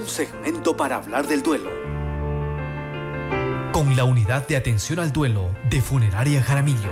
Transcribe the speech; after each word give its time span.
un 0.00 0.08
segmento 0.08 0.74
para 0.74 0.96
hablar 0.96 1.26
del 1.26 1.42
duelo. 1.42 1.70
Con 3.72 3.94
la 3.96 4.04
unidad 4.04 4.46
de 4.48 4.56
atención 4.56 4.98
al 4.98 5.12
duelo 5.12 5.50
de 5.68 5.82
Funeraria 5.82 6.42
Jaramillo. 6.42 6.90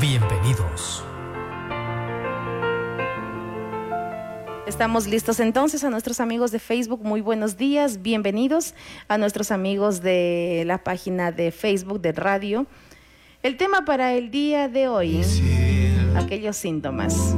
Bienvenidos. 0.00 1.04
Estamos 4.66 5.06
listos 5.06 5.38
entonces 5.38 5.84
a 5.84 5.90
nuestros 5.90 6.18
amigos 6.18 6.50
de 6.50 6.58
Facebook. 6.58 7.04
Muy 7.04 7.20
buenos 7.20 7.56
días, 7.56 8.02
bienvenidos 8.02 8.74
a 9.06 9.18
nuestros 9.18 9.52
amigos 9.52 10.00
de 10.00 10.64
la 10.66 10.82
página 10.82 11.30
de 11.30 11.52
Facebook 11.52 12.00
de 12.00 12.12
radio. 12.12 12.66
El 13.42 13.56
tema 13.56 13.84
para 13.84 14.14
el 14.14 14.30
día 14.30 14.68
de 14.68 14.88
hoy, 14.88 15.22
aquellos 16.16 16.56
síntomas, 16.56 17.36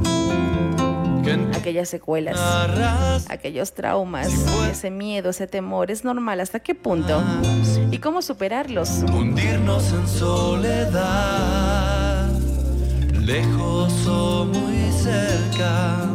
aquellas 1.55 1.89
secuelas, 1.89 2.39
aquellos 3.29 3.73
traumas, 3.73 4.29
ese 4.69 4.91
miedo, 4.91 5.29
ese 5.29 5.47
temor, 5.47 5.91
¿es 5.91 6.03
normal? 6.03 6.39
¿Hasta 6.39 6.59
qué 6.59 6.75
punto? 6.75 7.21
¿Y 7.91 7.97
cómo 7.99 8.21
superarlos? 8.21 9.03
Hundirnos 9.13 9.91
en 9.91 10.07
soledad, 10.07 11.09
lejos 13.19 14.07
o 14.07 14.45
muy 14.45 14.91
cerca 14.91 16.05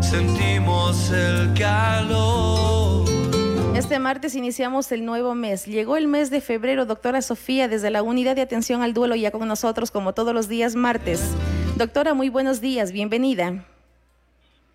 sentimos 0.00 1.10
el 1.10 1.52
calor. 1.54 3.06
Este 3.76 3.98
martes 3.98 4.34
iniciamos 4.34 4.90
el 4.90 5.04
nuevo 5.04 5.34
mes. 5.34 5.66
Llegó 5.66 5.96
el 5.96 6.08
mes 6.08 6.30
de 6.30 6.40
febrero, 6.40 6.86
doctora 6.86 7.20
Sofía, 7.22 7.68
desde 7.68 7.90
la 7.90 8.02
unidad 8.02 8.34
de 8.34 8.42
atención 8.42 8.82
al 8.82 8.94
duelo, 8.94 9.14
ya 9.14 9.30
con 9.30 9.46
nosotros 9.46 9.90
como 9.90 10.14
todos 10.14 10.34
los 10.34 10.48
días 10.48 10.74
martes. 10.74 11.22
Doctora, 11.76 12.14
muy 12.14 12.28
buenos 12.28 12.60
días, 12.60 12.90
bienvenida. 12.90 13.64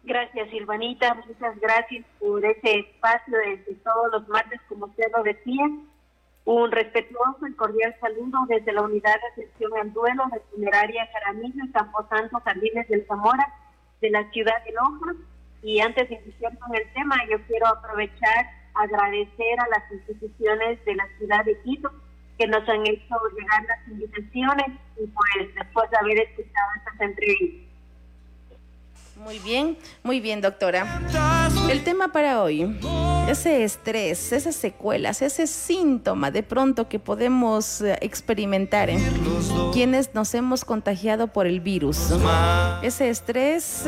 Gracias, 0.03 0.49
Silvanita. 0.49 1.13
Muchas 1.13 1.57
gracias 1.62 2.05
por 2.20 2.43
ese 2.43 2.80
espacio 2.80 3.38
de, 3.38 3.57
todos 3.84 4.12
los 4.12 4.27
martes, 4.27 4.59
como 4.67 4.88
usted 4.88 5.05
lo 5.16 5.23
decía. 5.23 5.63
Un 6.45 6.71
respetuoso 6.71 7.48
y 7.48 7.54
cordial 7.54 7.96
saludo 8.01 8.40
desde 8.49 8.74
la 8.74 8.81
unidad 8.81 9.15
de 9.15 9.43
atención 9.43 9.71
al 9.79 9.93
duelo 9.93 10.26
de 10.34 10.41
Funeraria 10.51 11.07
Jaramillo 11.07 11.63
y 11.63 11.71
Camposanto 11.71 12.37
Jardines 12.41 12.87
del 12.90 13.07
Zamora 13.07 13.48
de 14.01 14.09
la 14.09 14.29
ciudad 14.31 14.62
de 14.65 14.74
Loja. 14.74 15.15
Y 15.62 15.79
antes 15.79 16.09
de 16.09 16.15
iniciar 16.15 16.57
con 16.59 16.76
el 16.76 16.84
tema, 16.91 17.15
yo 17.31 17.41
quiero 17.48 17.68
aprovechar, 17.68 18.46
agradecer 18.74 19.59
a 19.62 19.70
las 19.70 19.90
instituciones 19.90 20.84
de 20.84 20.96
la 20.96 21.07
ciudad 21.18 21.46
de 21.46 21.57
Quito 21.62 21.90
que 22.37 22.48
nos 22.48 22.68
han 22.68 22.85
hecho 22.85 23.15
llegar 23.37 23.63
las 23.63 23.87
invitaciones 23.87 24.68
y 24.98 25.07
pues 25.07 25.55
después 25.55 25.90
de 25.91 25.98
haber 25.98 26.20
escuchado 26.20 26.70
estas 26.76 26.99
entrevistas. 26.99 27.73
Muy 29.15 29.39
bien, 29.39 29.77
muy 30.01 30.19
bien, 30.19 30.41
doctora. 30.41 31.01
El 31.69 31.83
tema 31.83 32.11
para 32.11 32.41
hoy, 32.41 32.77
ese 33.29 33.63
estrés, 33.63 34.31
esas 34.33 34.55
secuelas, 34.55 35.21
ese 35.21 35.45
síntoma 35.45 36.31
de 36.31 36.41
pronto 36.41 36.89
que 36.89 36.99
podemos 36.99 37.81
eh, 37.81 37.97
experimentar 38.01 38.89
en 38.89 39.01
quienes 39.71 40.13
nos 40.13 40.34
hemos 40.34 40.65
contagiado 40.65 41.27
por 41.27 41.45
el 41.45 41.59
virus. 41.61 42.11
Ese 42.81 43.09
estrés, 43.09 43.85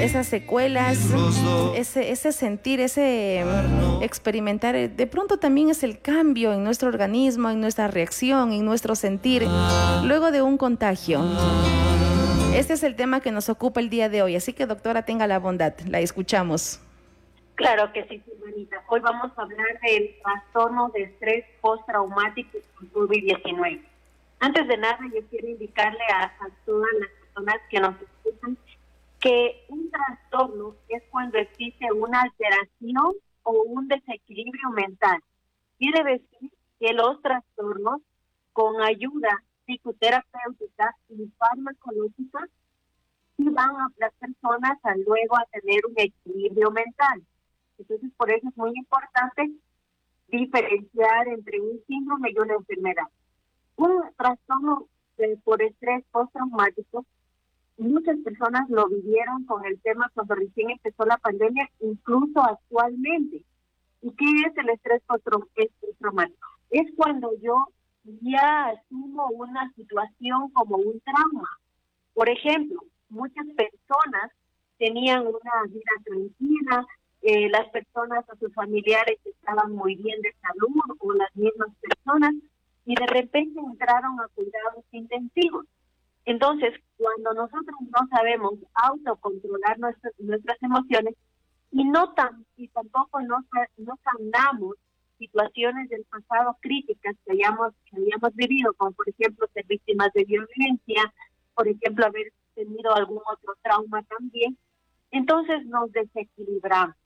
esas 0.00 0.26
secuelas, 0.28 0.98
ese, 1.74 2.12
ese 2.12 2.32
sentir, 2.32 2.80
ese 2.80 3.44
experimentar, 4.02 4.76
eh, 4.76 4.88
de 4.88 5.06
pronto 5.06 5.38
también 5.38 5.68
es 5.70 5.82
el 5.82 6.00
cambio 6.00 6.52
en 6.52 6.62
nuestro 6.62 6.88
organismo, 6.88 7.50
en 7.50 7.60
nuestra 7.60 7.88
reacción, 7.88 8.52
en 8.52 8.64
nuestro 8.64 8.94
sentir, 8.94 9.46
luego 10.04 10.30
de 10.30 10.42
un 10.42 10.56
contagio. 10.56 11.20
Este 12.60 12.74
es 12.74 12.82
el 12.82 12.94
tema 12.94 13.20
que 13.20 13.32
nos 13.32 13.48
ocupa 13.48 13.80
el 13.80 13.88
día 13.88 14.10
de 14.10 14.20
hoy, 14.20 14.36
así 14.36 14.52
que 14.52 14.66
doctora, 14.66 15.06
tenga 15.06 15.26
la 15.26 15.38
bondad, 15.38 15.72
la 15.88 16.00
escuchamos. 16.00 16.78
Claro 17.54 17.90
que 17.90 18.06
sí, 18.06 18.22
hermanita. 18.30 18.84
Hoy 18.88 19.00
vamos 19.00 19.32
a 19.34 19.42
hablar 19.44 19.80
del 19.80 20.14
trastorno 20.22 20.90
de 20.90 21.04
estrés 21.04 21.46
postraumático 21.62 22.58
por 22.74 23.08
COVID-19. 23.08 23.80
Antes 24.40 24.68
de 24.68 24.76
nada, 24.76 24.98
yo 25.10 25.22
quiero 25.30 25.48
indicarle 25.48 26.04
a, 26.14 26.34
todas 26.66 26.90
las 27.00 27.08
personas 27.08 27.56
que 27.70 27.80
nos 27.80 27.94
escuchan 27.98 28.58
que 29.20 29.64
un 29.68 29.90
trastorno 29.90 30.74
es 30.90 31.02
cuando 31.10 31.38
existe 31.38 31.90
una 31.90 32.20
alteración 32.20 33.14
o 33.42 33.52
un 33.52 33.88
desequilibrio 33.88 34.68
mental. 34.72 35.18
Quiere 35.78 36.04
decir 36.04 36.50
que 36.78 36.92
los 36.92 37.22
trastornos, 37.22 38.02
con 38.52 38.82
ayuda 38.82 39.42
psicoterapéutica 39.70 40.96
y 41.08 41.26
farmacológica 41.38 42.48
y 43.38 43.48
van 43.50 43.70
a 43.70 43.88
las 43.98 44.12
personas 44.14 44.78
a 44.82 44.96
luego 44.96 45.36
a 45.36 45.46
tener 45.52 45.80
un 45.86 45.94
equilibrio 45.96 46.70
mental. 46.70 47.22
Entonces, 47.78 48.10
por 48.16 48.30
eso 48.30 48.48
es 48.48 48.56
muy 48.56 48.72
importante 48.74 49.50
diferenciar 50.28 51.28
entre 51.28 51.60
un 51.60 51.80
síndrome 51.86 52.30
y 52.30 52.38
una 52.38 52.54
enfermedad. 52.54 53.08
Un 53.76 54.02
trastorno 54.16 54.86
por 55.44 55.62
estrés 55.62 56.04
postraumático, 56.10 57.04
muchas 57.78 58.18
personas 58.18 58.68
lo 58.68 58.88
vivieron 58.88 59.44
con 59.44 59.64
el 59.64 59.80
tema 59.80 60.10
cuando 60.14 60.34
recién 60.34 60.70
empezó 60.70 61.04
la 61.04 61.18
pandemia, 61.18 61.68
incluso 61.80 62.40
actualmente. 62.42 63.42
¿Y 64.02 64.12
qué 64.12 64.24
es 64.46 64.56
el 64.56 64.70
estrés 64.70 65.02
postraumático? 65.06 66.48
Es 66.70 66.86
cuando 66.96 67.32
yo 67.40 67.66
ya 68.04 68.66
asumo 68.66 69.28
una 69.28 69.70
situación 69.74 70.50
como 70.50 70.76
un 70.76 71.00
trauma. 71.00 71.48
Por 72.14 72.28
ejemplo, 72.28 72.82
muchas 73.08 73.46
personas 73.56 74.30
tenían 74.78 75.26
una 75.26 75.64
vida 75.68 75.92
tranquila, 76.04 76.86
eh, 77.22 77.50
las 77.50 77.68
personas 77.68 78.24
o 78.32 78.36
sus 78.36 78.52
familiares 78.54 79.18
estaban 79.24 79.72
muy 79.72 79.94
bien 79.96 80.20
de 80.22 80.34
salud 80.40 80.96
o 80.98 81.12
las 81.12 81.34
mismas 81.36 81.68
personas 81.80 82.34
y 82.86 82.94
de 82.94 83.06
repente 83.06 83.60
entraron 83.60 84.18
a 84.20 84.28
cuidados 84.28 84.84
intensivos. 84.90 85.66
Entonces, 86.24 86.72
cuando 86.96 87.34
nosotros 87.34 87.76
no 87.80 88.08
sabemos 88.10 88.54
autocontrolar 88.74 89.78
nuestras, 89.78 90.12
nuestras 90.18 90.62
emociones 90.62 91.14
y 91.72 91.84
no 91.84 92.12
tan 92.14 92.44
y 92.56 92.68
tampoco 92.68 93.20
no, 93.20 93.44
no 93.76 93.98
sanamos 94.02 94.76
situaciones 95.20 95.90
del 95.90 96.04
pasado 96.06 96.56
críticas 96.60 97.14
que 97.24 97.32
hayamos, 97.32 97.74
que 97.84 97.96
hayamos 97.96 98.34
vivido, 98.34 98.72
como 98.74 98.92
por 98.92 99.08
ejemplo 99.08 99.46
ser 99.52 99.66
víctimas 99.66 100.10
de 100.14 100.24
violencia, 100.24 101.12
por 101.54 101.68
ejemplo 101.68 102.06
haber 102.06 102.32
tenido 102.54 102.94
algún 102.94 103.20
otro 103.30 103.54
trauma 103.62 104.02
también, 104.04 104.56
entonces 105.10 105.64
nos 105.66 105.92
desequilibramos. 105.92 106.96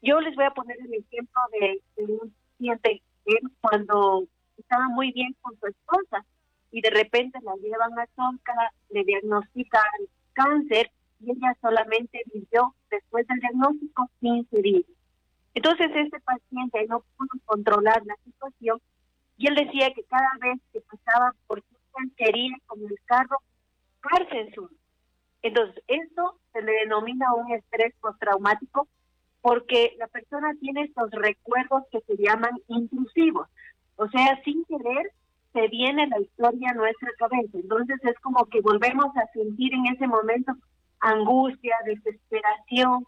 Yo 0.00 0.18
les 0.20 0.34
voy 0.34 0.46
a 0.46 0.50
poner 0.50 0.78
el 0.80 0.94
ejemplo 0.94 1.40
de, 1.52 1.80
un 2.02 2.34
paciente 2.58 3.02
que 3.24 3.34
cuando 3.60 4.24
estaba 4.56 4.88
muy 4.88 5.12
bien 5.12 5.36
con 5.42 5.56
su 5.60 5.66
esposa 5.66 6.24
y 6.70 6.80
de 6.80 6.90
repente 6.90 7.38
la 7.42 7.54
llevan 7.56 7.98
a 7.98 8.06
Tonka, 8.16 8.72
le 8.88 9.04
diagnostican 9.04 9.82
cáncer 10.32 10.90
y 11.20 11.32
ella 11.32 11.54
solamente 11.60 12.22
vivió 12.32 12.74
después 12.90 13.26
del 13.28 13.40
diagnóstico 13.40 14.10
15 14.20 14.62
días. 14.62 15.01
Entonces 15.54 15.90
este 15.94 16.20
paciente 16.20 16.86
no 16.88 17.04
pudo 17.16 17.28
controlar 17.44 18.02
la 18.06 18.16
situación 18.24 18.80
y 19.36 19.48
él 19.48 19.54
decía 19.54 19.92
que 19.94 20.04
cada 20.04 20.30
vez 20.40 20.58
que 20.72 20.80
pasaba 20.80 21.34
por 21.46 21.62
quería 22.16 22.56
con 22.66 22.80
el 22.80 22.96
carro 23.04 23.38
parse 24.00 24.40
en 24.40 24.54
su. 24.54 24.70
Entonces 25.42 25.82
esto 25.88 26.38
se 26.52 26.62
le 26.62 26.72
denomina 26.72 27.34
un 27.34 27.52
estrés 27.52 27.94
postraumático 28.00 28.88
porque 29.40 29.94
la 29.98 30.06
persona 30.06 30.52
tiene 30.60 30.82
estos 30.82 31.10
recuerdos 31.10 31.82
que 31.90 32.00
se 32.02 32.16
llaman 32.16 32.52
intrusivos. 32.68 33.48
O 33.96 34.08
sea, 34.08 34.40
sin 34.44 34.64
querer 34.64 35.12
se 35.52 35.68
viene 35.68 36.06
la 36.06 36.20
historia 36.20 36.70
a 36.70 36.74
nuestra 36.74 37.10
cabeza. 37.18 37.58
Entonces 37.58 37.98
es 38.04 38.18
como 38.20 38.46
que 38.46 38.60
volvemos 38.60 39.14
a 39.16 39.26
sentir 39.32 39.74
en 39.74 39.86
ese 39.86 40.06
momento 40.06 40.52
angustia, 41.00 41.76
desesperación, 41.84 43.04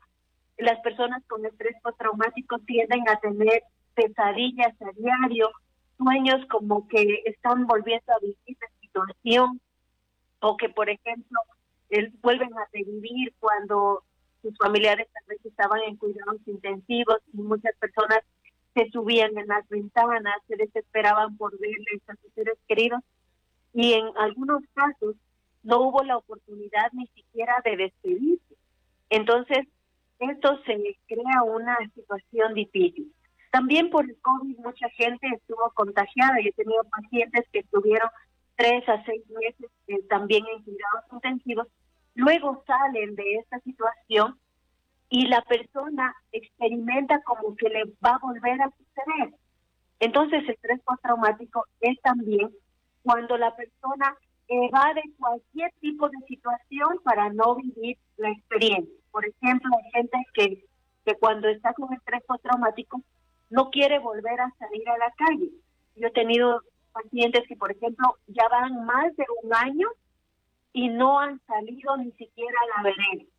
las 0.59 0.81
personas 0.81 1.23
con 1.27 1.45
estrés 1.45 1.77
postraumático 1.83 2.59
tienden 2.61 3.09
a 3.09 3.19
tener 3.19 3.62
pesadillas 3.95 4.75
a 4.83 4.91
diario, 4.97 5.51
sueños 5.99 6.45
como 6.51 6.89
que 6.89 7.23
están 7.25 7.67
volviendo 7.67 8.12
a 8.12 8.19
vivir 8.21 8.56
la 8.61 8.69
situación 8.81 9.61
o 10.41 10.56
que, 10.56 10.69
por 10.69 10.91
ejemplo, 10.91 11.41
vuelven 12.23 12.53
a 12.59 12.69
revivir 12.73 13.33
cuando 13.41 14.03
sus 14.43 14.56
familiares 14.59 15.09
tal 15.12 15.25
vez 15.29 15.45
estaban 15.45 15.81
en 15.83 15.97
cuidados 15.97 16.41
intensivos 16.47 17.19
y 17.33 17.39
muchas 17.39 17.75
personas 17.77 18.21
se 18.75 18.91
subían 18.91 19.37
en 19.39 19.47
las 19.47 19.67
ventanas, 19.69 20.35
se 20.49 20.57
desesperaban 20.57 21.37
por 21.37 21.59
verles 21.59 22.03
a 22.09 22.17
sus 22.17 22.33
seres 22.35 22.59
queridos 22.67 23.00
y 23.73 23.95
en 23.95 24.07
algunos 24.17 24.62
casos 24.75 25.17
no 25.62 25.81
hubo 25.81 26.03
la 26.03 26.17
oportunidad 26.17 26.93
ni 26.93 27.07
siquiera 27.09 27.61
de 27.65 27.77
despedirse. 27.77 28.55
Entonces, 29.09 29.67
esto 30.19 30.61
se 30.64 30.99
crea 31.06 31.43
una 31.44 31.76
situación 31.94 32.55
difícil. 32.55 33.12
También 33.50 33.90
por 33.90 34.05
el 34.05 34.16
COVID 34.20 34.58
mucha 34.58 34.88
gente 34.90 35.28
estuvo 35.28 35.70
contagiada. 35.75 36.40
Yo 36.43 36.49
he 36.49 36.52
tenido 36.52 36.82
pacientes 36.84 37.46
que 37.52 37.61
estuvieron 37.61 38.08
tres 38.56 38.88
a 38.88 39.05
seis 39.05 39.22
meses 39.31 39.70
también 40.08 40.44
en 40.46 40.62
cuidados 40.64 41.05
intensivos. 41.12 41.69
Luego 42.14 42.62
salen 42.66 43.14
de 43.14 43.37
esta 43.37 43.61
situación 43.61 44.38
y 45.08 45.26
la 45.26 45.43
persona 45.43 46.14
experimenta 46.32 47.20
como 47.22 47.55
que 47.56 47.69
le 47.69 47.84
va 48.05 48.16
a 48.16 48.19
volver 48.19 48.61
a 48.62 48.70
suceder. 48.70 49.34
Entonces, 50.00 50.43
el 50.43 50.50
estrés 50.50 50.81
postraumático 50.82 51.64
es 51.81 52.00
también 52.02 52.50
cuando 53.02 53.37
la 53.37 53.55
persona 53.55 54.16
evade 54.49 55.02
cualquier 55.19 55.72
tipo 55.81 56.08
de 56.08 56.19
situación 56.26 57.00
para 57.05 57.31
no 57.31 57.56
vivir 57.56 57.99
la 58.16 58.31
experiencia. 58.31 59.04
Por 59.14 59.25
ejemplo, 59.25 59.70
hay 59.78 59.90
gente 59.93 60.19
que, 60.34 60.64
que 61.05 61.14
cuando 61.14 61.46
está 61.46 61.72
con 61.72 61.93
estrés 61.94 62.20
postraumático 62.26 63.00
no 63.49 63.70
quiere 63.70 64.00
volver 64.00 64.40
a 64.40 64.52
salir 64.58 64.88
a 64.88 64.99
la 64.99 65.12
calle. 65.12 65.52
Yo 65.94 66.08
he 66.08 66.11
tenido 66.11 66.62
pacientes 66.93 67.44
que, 67.46 67.55
por 67.55 67.70
ejemplo, 67.70 68.19
ya 68.26 68.49
van 68.49 68.84
más 68.84 69.14
de 69.14 69.25
un 69.44 69.55
año 69.55 69.87
y 70.72 70.88
no 70.88 71.20
han 71.20 71.40
salido 71.46 71.96
ni 71.96 72.11
siquiera 72.11 72.58
a 72.61 72.76
la 72.76 72.90
vereda. 72.90 73.31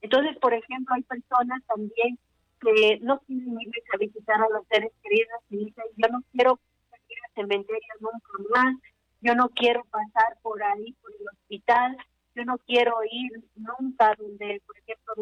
Entonces, 0.00 0.34
por 0.38 0.54
ejemplo, 0.54 0.94
hay 0.94 1.02
personas 1.02 1.62
también 1.66 2.18
que 2.62 2.98
no 3.02 3.18
quieren 3.20 3.60
ir 3.60 3.82
a 3.92 3.98
visitar 3.98 4.40
a 4.40 4.48
los 4.48 4.66
seres 4.68 4.92
queridos 5.02 5.42
y 5.50 5.66
dicen, 5.66 5.84
yo 5.98 6.08
no 6.08 6.22
quiero 6.32 6.58
ir 7.06 7.18
al 7.26 7.34
cementerio 7.34 7.94
nunca 8.00 8.32
más, 8.54 8.74
yo 9.20 9.34
no 9.34 9.50
quiero 9.50 9.84
pasar 9.90 10.38
por 10.40 10.62
ahí, 10.62 10.94
por 11.02 11.12
el 11.20 11.28
hospital, 11.28 11.98
yo 12.38 12.44
no 12.44 12.58
quiero 12.58 12.94
ir 13.10 13.32
nunca 13.56 14.14
donde, 14.16 14.62
por 14.64 14.78
ejemplo, 14.78 15.14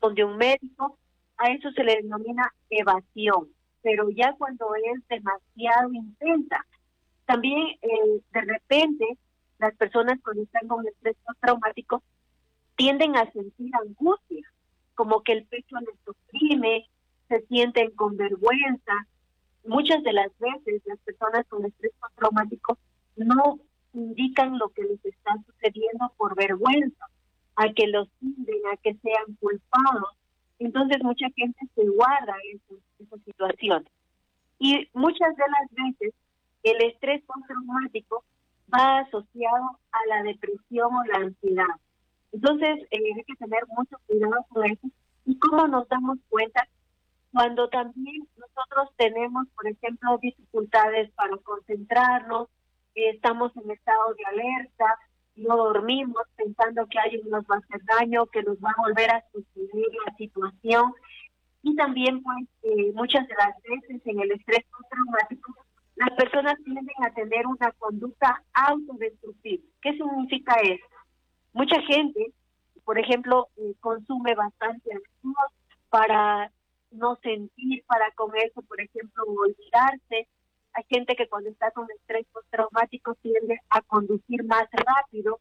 donde 0.00 0.24
un, 0.24 0.36
médico, 0.36 0.96
a 1.36 1.48
eso 1.50 1.72
se 1.72 1.82
le 1.82 1.96
denomina 1.96 2.52
evasión, 2.70 3.48
pero 3.82 4.08
ya 4.10 4.34
cuando 4.38 4.72
es 4.76 5.06
demasiado 5.08 5.92
intensa. 5.92 6.64
También 7.26 7.76
eh, 7.82 8.20
de 8.32 8.40
repente 8.40 9.18
las 9.58 9.74
personas 9.76 10.20
cuando 10.22 10.42
están 10.42 10.68
con 10.68 10.86
estrés 10.86 11.16
traumático 11.40 12.02
tienden 12.76 13.16
a 13.16 13.30
sentir 13.32 13.70
angustia, 13.74 14.46
como 14.94 15.22
que 15.22 15.32
el 15.32 15.46
pecho 15.46 15.76
les 15.80 16.06
oprime, 16.06 16.88
se 17.28 17.40
sienten 17.46 17.90
con 17.92 18.16
vergüenza. 18.16 19.06
Muchas 19.64 20.02
de 20.04 20.12
las 20.12 20.30
veces 20.38 20.82
las 20.84 20.98
personas 21.00 21.46
con 21.48 21.64
estrés 21.64 21.92
traumático 22.16 22.78
no 23.16 23.58
indican 23.92 24.58
lo 24.58 24.68
que 24.70 24.82
les 24.82 25.04
está 25.04 25.36
sucediendo 25.46 26.12
por 26.16 26.34
vergüenza, 26.34 27.06
a 27.56 27.72
que 27.72 27.86
los 27.86 28.08
tinden, 28.20 28.60
a 28.72 28.76
que 28.78 28.94
sean 28.94 29.36
culpados. 29.40 30.16
Entonces 30.58 31.02
mucha 31.02 31.26
gente 31.36 31.60
se 31.74 31.88
guarda 31.88 32.34
esa, 32.52 32.74
esa 32.98 33.16
situación. 33.24 33.88
Y 34.58 34.88
muchas 34.94 35.36
de 35.36 35.44
las 35.48 35.70
veces 35.70 36.14
el 36.62 36.82
estrés 36.82 37.22
postraumático 37.24 38.24
va 38.72 38.98
asociado 38.98 39.78
a 39.90 40.06
la 40.08 40.22
depresión 40.22 40.94
o 40.94 41.04
la 41.04 41.26
ansiedad. 41.26 41.74
Entonces 42.32 42.80
eh, 42.90 43.14
hay 43.16 43.24
que 43.24 43.36
tener 43.36 43.66
mucho 43.68 43.96
cuidado 44.06 44.46
con 44.48 44.64
eso. 44.64 44.88
¿Y 45.26 45.38
cómo 45.38 45.66
nos 45.68 45.88
damos 45.88 46.18
cuenta? 46.28 46.66
Cuando 47.32 47.68
también 47.68 48.26
nosotros 48.36 48.90
tenemos, 48.96 49.46
por 49.54 49.66
ejemplo, 49.66 50.18
dificultades 50.18 51.10
para 51.12 51.36
concentrarnos, 51.38 52.48
estamos 52.94 53.56
en 53.56 53.70
estado 53.70 54.14
de 54.14 54.24
alerta, 54.24 54.98
no 55.36 55.56
dormimos 55.56 56.22
pensando 56.36 56.86
que 56.86 56.98
alguien 56.98 57.28
nos 57.30 57.44
va 57.44 57.56
a 57.56 57.58
hacer 57.58 57.80
daño, 57.84 58.26
que 58.26 58.42
nos 58.42 58.58
va 58.58 58.70
a 58.70 58.82
volver 58.82 59.10
a 59.10 59.24
suceder 59.32 59.86
la 60.06 60.14
situación. 60.16 60.92
Y 61.62 61.76
también, 61.76 62.22
pues, 62.22 62.46
eh, 62.62 62.92
muchas 62.94 63.26
de 63.28 63.34
las 63.34 63.54
veces 63.62 64.02
en 64.04 64.20
el 64.20 64.32
estrés 64.32 64.64
traumático, 64.90 65.54
las 65.96 66.10
personas 66.10 66.56
tienden 66.64 66.86
a 67.02 67.14
tener 67.14 67.46
una 67.46 67.70
conducta 67.72 68.42
autodestructiva. 68.52 69.62
¿Qué 69.80 69.92
significa 69.92 70.54
eso? 70.62 70.84
Mucha 71.52 71.80
gente, 71.82 72.32
por 72.84 72.98
ejemplo, 72.98 73.48
eh, 73.56 73.74
consume 73.80 74.34
bastante 74.34 74.90
alcohol 74.92 75.48
para 75.90 76.50
no 76.90 77.16
sentir, 77.22 77.84
para 77.86 78.10
con 78.12 78.34
eso, 78.36 78.62
por 78.62 78.80
ejemplo, 78.80 79.24
olvidarse, 79.24 80.28
hay 80.74 80.84
gente 80.88 81.14
que 81.16 81.28
cuando 81.28 81.50
está 81.50 81.70
con 81.72 81.86
estrés 81.90 82.26
postraumático 82.32 83.14
tiende 83.16 83.60
a 83.68 83.82
conducir 83.82 84.44
más 84.44 84.66
rápido 84.72 85.38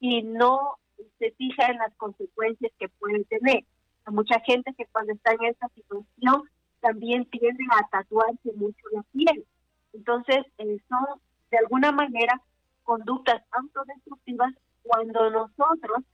y 0.00 0.22
no 0.22 0.76
se 1.18 1.32
fija 1.32 1.66
en 1.66 1.78
las 1.78 1.94
consecuencias 1.96 2.72
que 2.78 2.88
puede 2.88 3.24
tener. 3.24 3.64
Hay 4.04 4.14
mucha 4.14 4.40
gente 4.40 4.72
que 4.76 4.86
cuando 4.86 5.12
está 5.12 5.32
en 5.32 5.44
esta 5.44 5.68
situación 5.70 6.42
también 6.80 7.24
tiende 7.26 7.64
a 7.72 7.88
tatuarse 7.88 8.52
mucho 8.54 8.86
la 8.92 9.02
piel. 9.12 9.44
Entonces, 9.92 10.44
eh, 10.58 10.78
son 10.88 11.20
de 11.50 11.58
alguna 11.58 11.92
manera 11.92 12.40
conductas 12.84 13.42
autodestructivas 13.50 14.54
cuando 14.82 15.30
nosotros 15.30 16.04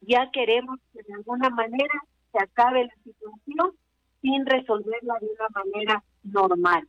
ya 0.00 0.30
queremos 0.30 0.78
que 0.92 1.02
de 1.02 1.14
alguna 1.14 1.50
manera 1.50 1.94
se 2.32 2.42
acabe 2.42 2.84
la 2.84 2.94
situación 3.04 3.76
sin 4.22 4.46
resolverla 4.46 5.14
de 5.20 5.26
una 5.26 5.48
manera 5.54 6.04
normal. 6.22 6.88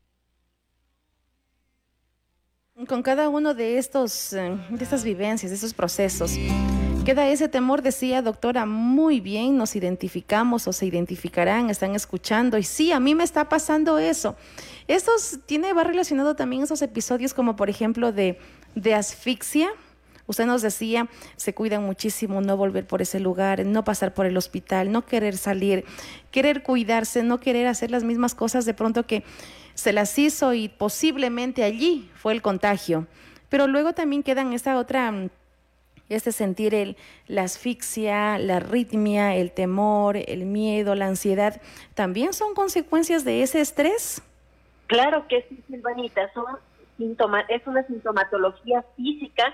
Con 2.90 3.04
cada 3.04 3.30
uno 3.30 3.54
de 3.54 3.78
estos, 3.78 4.34
eh, 4.34 4.58
de 4.68 4.84
estas 4.84 5.04
vivencias, 5.04 5.52
de 5.52 5.56
estos 5.56 5.76
procesos, 5.76 6.32
queda 7.06 7.30
ese 7.30 7.48
temor, 7.48 7.84
decía 7.84 8.24
doctora, 8.24 8.66
muy 8.66 9.20
bien, 9.20 9.58
nos 9.58 9.76
identificamos 9.76 10.68
o 10.68 10.74
se 10.74 10.88
identificarán, 10.88 11.70
están 11.70 11.94
escuchando, 11.94 12.58
y 12.58 12.64
sí, 12.64 12.92
a 12.92 13.00
mí 13.00 13.14
me 13.14 13.24
está 13.24 13.48
pasando 13.48 14.00
eso. 14.00 14.36
Esto 14.88 15.12
tiene, 15.46 15.72
va 15.72 15.84
relacionado 15.84 16.36
también 16.36 16.64
esos 16.64 16.82
episodios 16.82 17.36
como 17.36 17.56
por 17.56 17.70
ejemplo 17.70 18.12
de, 18.12 18.40
de 18.74 18.96
asfixia, 18.96 19.70
Usted 20.30 20.46
nos 20.46 20.62
decía, 20.62 21.10
se 21.38 21.56
cuidan 21.56 21.84
muchísimo 21.84 22.40
no 22.40 22.56
volver 22.56 22.86
por 22.86 23.02
ese 23.02 23.20
lugar, 23.20 23.66
no 23.66 23.84
pasar 23.84 24.14
por 24.14 24.28
el 24.28 24.38
hospital, 24.38 24.92
no 24.92 25.04
querer 25.04 25.36
salir, 25.38 25.86
querer 26.30 26.62
cuidarse, 26.62 27.24
no 27.24 27.40
querer 27.40 27.66
hacer 27.66 27.90
las 27.90 28.04
mismas 28.04 28.36
cosas 28.36 28.64
de 28.66 28.76
pronto 28.76 29.08
que 29.08 29.24
se 29.80 29.94
las 29.94 30.18
hizo 30.20 30.54
y 30.54 30.70
posiblemente 30.70 31.64
allí 31.64 32.10
fue 32.16 32.34
el 32.34 32.42
contagio. 32.42 33.08
Pero 33.50 33.68
luego 33.68 33.94
también 33.94 34.24
quedan 34.24 34.54
esta 34.54 34.78
otra 34.78 35.12
este 36.10 36.32
sentir 36.32 36.74
el, 36.74 36.98
la 37.28 37.44
asfixia, 37.44 38.38
la 38.40 38.58
arritmia, 38.58 39.36
el 39.36 39.52
temor, 39.52 40.18
el 40.18 40.46
miedo, 40.46 40.96
la 40.96 41.06
ansiedad, 41.06 41.62
¿también 41.94 42.34
son 42.34 42.56
consecuencias 42.56 43.24
de 43.24 43.44
ese 43.44 43.62
estrés? 43.62 44.22
Claro 44.88 45.28
que 45.28 45.46
sí, 45.48 45.64
Silvanita, 45.68 46.32
son 46.34 46.46
síntomas, 46.98 47.46
es 47.48 47.66
una 47.68 47.86
sintomatología 47.86 48.84
física 48.96 49.54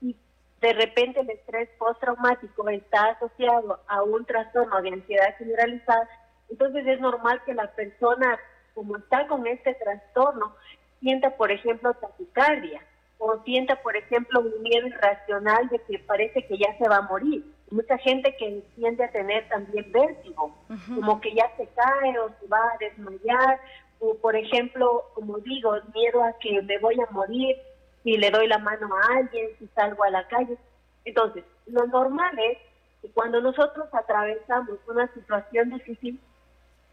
y 0.00 0.14
de 0.60 0.72
repente 0.74 1.20
el 1.20 1.30
estrés 1.30 1.68
postraumático 1.76 2.68
está 2.68 3.06
asociado 3.06 3.80
a 3.88 4.02
un 4.02 4.24
trastorno 4.24 4.80
de 4.82 4.90
ansiedad 4.90 5.36
generalizada, 5.38 6.08
entonces 6.48 6.86
es 6.86 7.00
normal 7.00 7.42
que 7.44 7.54
la 7.54 7.66
persona 7.72 8.38
como 8.76 8.98
está 8.98 9.26
con 9.26 9.46
este 9.46 9.72
trastorno, 9.74 10.54
sienta, 11.00 11.30
por 11.30 11.50
ejemplo, 11.50 11.94
taquicardia 11.94 12.82
o 13.16 13.42
sienta, 13.42 13.76
por 13.76 13.96
ejemplo, 13.96 14.40
un 14.40 14.62
miedo 14.62 14.86
irracional 14.86 15.66
de 15.70 15.78
que 15.78 15.98
parece 15.98 16.46
que 16.46 16.58
ya 16.58 16.76
se 16.76 16.86
va 16.86 16.98
a 16.98 17.08
morir. 17.08 17.42
Mucha 17.70 17.96
gente 17.96 18.36
que 18.36 18.62
tiende 18.74 19.02
a 19.02 19.10
tener 19.10 19.48
también 19.48 19.90
vértigo, 19.90 20.54
como 20.94 21.18
que 21.22 21.34
ya 21.34 21.50
se 21.56 21.66
cae 21.68 22.18
o 22.18 22.28
se 22.38 22.46
va 22.48 22.58
a 22.58 22.76
desmayar, 22.78 23.58
o 23.98 24.14
por 24.16 24.36
ejemplo, 24.36 25.04
como 25.14 25.38
digo, 25.38 25.72
miedo 25.94 26.22
a 26.22 26.34
que 26.38 26.60
me 26.60 26.78
voy 26.78 27.00
a 27.00 27.10
morir 27.12 27.56
si 28.04 28.18
le 28.18 28.30
doy 28.30 28.46
la 28.46 28.58
mano 28.58 28.90
a 28.94 29.16
alguien, 29.16 29.48
si 29.58 29.66
salgo 29.68 30.04
a 30.04 30.10
la 30.10 30.28
calle. 30.28 30.58
Entonces, 31.06 31.44
lo 31.64 31.86
normal 31.86 32.38
es 32.38 32.58
que 33.00 33.08
cuando 33.08 33.40
nosotros 33.40 33.88
atravesamos 33.92 34.78
una 34.86 35.10
situación 35.14 35.70
difícil, 35.70 36.20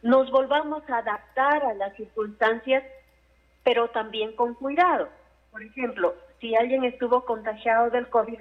nos 0.03 0.29
volvamos 0.31 0.87
a 0.89 0.97
adaptar 0.97 1.63
a 1.63 1.73
las 1.73 1.95
circunstancias, 1.95 2.83
pero 3.63 3.89
también 3.89 4.35
con 4.35 4.53
cuidado. 4.53 5.07
Por 5.49 5.63
ejemplo, 5.63 6.13
si 6.39 6.55
alguien 6.55 6.83
estuvo 6.83 7.23
contagiado 7.23 7.89
del 7.89 8.09
COVID, 8.09 8.39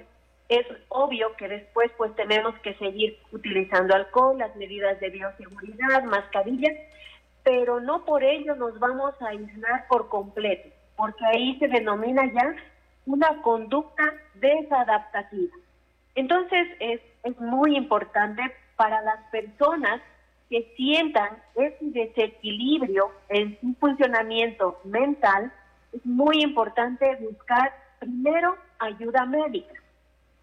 es 0.49 0.67
obvio 0.89 1.33
que 1.37 1.47
después 1.47 1.89
pues 1.97 2.13
tenemos 2.15 2.53
que 2.59 2.73
seguir 2.75 3.17
utilizando 3.31 3.95
alcohol, 3.95 4.37
las 4.37 4.53
medidas 4.57 4.99
de 4.99 5.09
bioseguridad, 5.09 6.03
mascarillas, 6.03 6.75
pero 7.43 7.79
no 7.79 8.03
por 8.03 8.23
ello 8.23 8.55
nos 8.55 8.77
vamos 8.77 9.13
a 9.21 9.29
aislar 9.29 9.87
por 9.87 10.09
completo, 10.09 10.69
porque 10.97 11.25
ahí 11.25 11.57
se 11.59 11.69
denomina 11.69 12.25
ya 12.33 12.55
una 13.05 13.41
conducta 13.41 14.03
desadaptativa. 14.35 15.55
Entonces 16.15 16.67
es, 16.79 17.01
es 17.23 17.39
muy 17.39 17.77
importante 17.77 18.43
para 18.75 19.01
las 19.01 19.19
personas 19.31 20.01
que 20.53 20.71
sientan 20.77 21.41
ese 21.55 21.77
desequilibrio 21.81 23.09
en 23.29 23.59
su 23.59 23.73
funcionamiento 23.79 24.79
mental, 24.83 25.51
es 25.91 26.05
muy 26.05 26.43
importante 26.43 27.15
buscar 27.15 27.73
primero 27.97 28.55
ayuda 28.77 29.25
médica 29.25 29.73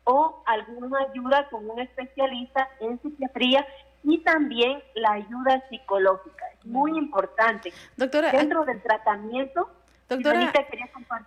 o 0.02 0.42
alguna 0.46 0.98
ayuda 1.08 1.48
con 1.48 1.70
un 1.70 1.78
especialista 1.78 2.68
en 2.80 3.00
psiquiatría 3.00 3.64
y 4.02 4.18
también 4.24 4.82
la 4.96 5.12
ayuda 5.12 5.62
psicológica. 5.68 6.44
Es 6.58 6.66
muy 6.66 6.98
importante. 6.98 7.72
Doctora, 7.96 8.32
dentro 8.32 8.64
del 8.64 8.82
tratamiento 8.82 9.70
Doctora, 10.10 10.52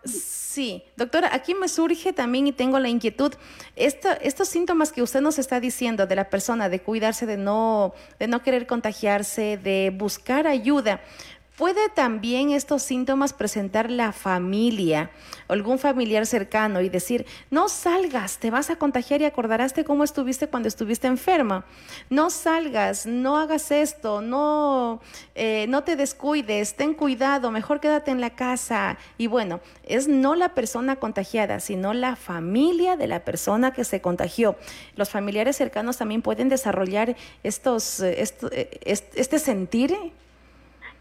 sí, 0.04 0.84
doctora, 0.98 1.30
aquí 1.32 1.56
me 1.56 1.70
surge 1.70 2.12
también 2.12 2.48
y 2.48 2.52
tengo 2.52 2.80
la 2.80 2.90
inquietud, 2.90 3.34
estos 3.78 4.50
síntomas 4.50 4.92
que 4.92 5.02
usted 5.02 5.22
nos 5.22 5.40
está 5.40 5.62
diciendo 5.62 6.06
de 6.06 6.18
la 6.18 6.30
persona, 6.30 6.68
de 6.68 6.82
cuidarse, 6.82 7.25
de 7.25 7.38
no, 7.38 7.94
de 8.20 8.28
no 8.28 8.44
querer 8.44 8.68
contagiarse, 8.68 9.58
de 9.58 9.94
buscar 9.96 10.48
ayuda, 10.48 11.00
¿Puede 11.57 11.88
también 11.89 12.50
estos 12.50 12.81
síntomas 12.81 13.31
presentar 13.31 13.91
la 13.91 14.12
familia, 14.12 15.12
algún 15.48 15.77
familiar 15.77 16.25
cercano 16.25 16.81
y 16.81 16.89
decir, 16.89 17.27
no 17.51 17.69
salgas, 17.69 18.39
te 18.39 18.50
vas 18.50 18.72
a 18.72 18.77
contagiar 18.77 19.22
y 19.22 19.25
acordarás 19.25 19.75
de 19.75 19.83
cómo 19.83 20.03
estuviste 20.03 20.48
cuando 20.48 20.67
estuviste 20.67 21.05
enferma? 21.05 21.63
No 22.10 22.31
salgas, 22.31 23.05
no 23.05 23.38
hagas 23.38 23.69
esto, 23.69 24.24
no, 24.24 25.00
eh, 25.36 25.67
no 25.69 25.83
te 25.83 25.95
descuides, 25.95 26.74
ten 26.74 26.95
cuidado, 26.95 27.51
mejor 27.51 27.79
quédate 27.79 28.10
en 28.10 28.19
la 28.19 28.31
casa. 28.31 28.98
Y 29.19 29.27
bueno, 29.27 29.60
es 29.83 30.07
no 30.07 30.33
la 30.33 30.55
persona 30.55 30.95
contagiada, 30.95 31.60
sino 31.60 31.93
la 31.93 32.15
familia 32.15 32.98
de 32.98 33.05
la 33.05 33.24
persona 33.24 33.74
que 33.74 33.83
se 33.83 34.01
contagió. 34.01 34.55
Los 34.95 35.12
familiares 35.12 35.55
cercanos 35.55 35.98
también 35.98 36.24
pueden 36.24 36.50
desarrollar 36.50 37.15
estos, 37.43 38.00
eh, 38.00 38.24
eh, 38.50 38.81
este 38.86 39.38
sentir 39.38 39.95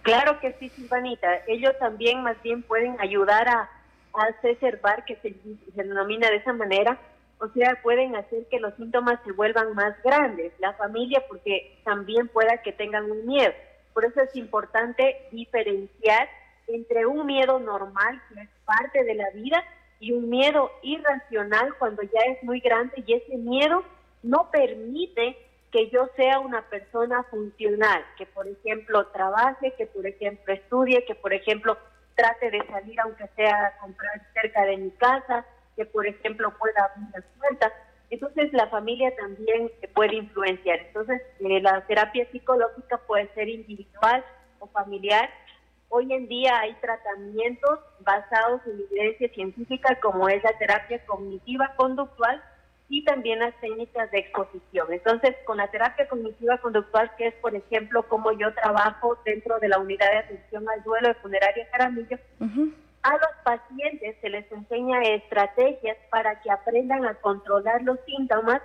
Claro 0.03 0.41
que 0.41 0.53
sí, 0.55 0.69
Silvanita. 0.69 1.29
Ellos 1.47 1.79
también 1.79 2.23
más 2.23 2.41
bien 2.43 2.63
pueden 2.63 3.01
ayudar 3.01 3.49
a, 3.49 3.71
a 4.15 4.29
exacerbar, 4.29 5.05
que 5.05 5.17
se, 5.17 5.35
denomina 5.75 6.29
de 6.29 6.37
esa 6.37 6.53
manera, 6.53 6.99
o 7.39 7.49
sea, 7.49 7.81
pueden 7.83 8.15
hacer 8.15 8.47
que 8.49 8.61
los 8.61 8.75
síntomas 8.75 9.19
se 9.25 9.33
vuelvan 9.33 9.75
más 9.75 10.01
grandes. 10.03 10.53
La 10.59 10.75
familia, 10.75 11.25
porque 11.29 11.81
también 11.85 12.29
pueda 12.29 12.63
que 12.63 12.73
tengan 12.73 13.11
un 13.11 13.27
miedo. 13.27 13.53
Por 13.95 14.05
eso 14.05 14.21
es 14.21 14.35
importante 14.37 15.27
diferenciar 15.33 16.29
entre 16.69 17.07
un 17.07 17.27
miedo 17.27 17.59
normal, 17.59 18.23
que 18.29 18.43
es 18.43 18.49
parte 18.65 19.05
de 19.05 19.15
la 19.15 19.31
vida, 19.31 19.65
y 20.03 20.13
un 20.13 20.29
miedo 20.29 20.71
irracional 20.83 21.75
cuando 21.79 22.03
ya 22.03 22.21
es 22.27 22.43
muy 22.43 22.59
grande 22.59 23.05
y 23.07 23.15
ese 23.15 23.37
miedo 23.37 23.85
no 24.25 24.51
permite 24.51 25.37
que 25.73 25.89
yo 25.89 26.07
sea 26.17 26.39
una 26.39 26.63
persona 26.69 27.23
funcional, 27.25 28.05
que 28.19 28.27
por 28.27 28.47
ejemplo 28.47 29.07
trabaje, 29.07 29.73
que 29.77 29.87
por 29.87 30.07
ejemplo 30.07 30.53
estudie, 30.53 31.05
que 31.07 31.15
por 31.15 31.33
ejemplo 31.33 31.79
trate 32.15 32.51
de 32.51 32.65
salir 32.67 33.01
aunque 33.01 33.27
sea 33.35 33.67
a 33.67 33.79
comprar 33.79 34.21
cerca 34.35 34.67
de 34.67 34.77
mi 34.77 34.91
casa, 34.91 35.47
que 35.75 35.87
por 35.87 36.07
ejemplo 36.07 36.53
pueda 36.59 36.85
abrir 36.85 37.09
las 37.15 37.25
puertas. 37.39 37.73
Entonces 38.11 38.53
la 38.53 38.69
familia 38.69 39.17
también 39.17 39.73
puede 39.95 40.17
influenciar. 40.17 40.79
Entonces 40.81 41.23
eh, 41.41 41.61
la 41.63 41.81
terapia 41.87 42.31
psicológica 42.31 42.99
puede 42.99 43.33
ser 43.33 43.49
individual 43.49 44.23
o 44.59 44.67
familiar. 44.67 45.31
Hoy 45.89 46.13
en 46.13 46.29
día 46.29 46.61
hay 46.61 46.75
tratamientos 46.83 47.81
basados 48.01 48.61
en 48.67 48.81
evidencia 48.81 49.29
científica 49.31 49.99
como 50.03 50.29
es 50.29 50.43
la 50.43 50.53
terapia 50.59 51.03
cognitiva 51.07 51.73
conductual, 51.77 52.43
y 52.93 53.03
también 53.05 53.39
las 53.39 53.59
técnicas 53.59 54.11
de 54.11 54.19
exposición. 54.19 54.93
Entonces, 54.93 55.35
con 55.47 55.57
la 55.57 55.69
terapia 55.69 56.07
cognitiva 56.07 56.59
conductual, 56.59 57.11
que 57.17 57.29
es, 57.29 57.35
por 57.37 57.55
ejemplo, 57.55 58.03
como 58.07 58.33
yo 58.33 58.53
trabajo 58.53 59.17
dentro 59.25 59.59
de 59.61 59.69
la 59.69 59.79
unidad 59.79 60.11
de 60.11 60.19
atención 60.19 60.69
al 60.69 60.83
duelo 60.83 61.09
de 61.09 61.15
funeraria 61.15 61.71
Caramillo, 61.71 62.19
a 63.03 63.13
los 63.13 63.31
pacientes 63.45 64.17
se 64.21 64.29
les 64.29 64.53
enseña 64.53 65.01
estrategias 65.05 65.97
para 66.11 66.39
que 66.43 66.51
aprendan 66.51 67.07
a 67.07 67.15
controlar 67.15 67.81
los 67.81 67.99
síntomas, 68.05 68.61